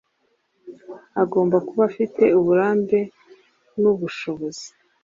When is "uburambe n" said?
2.39-3.81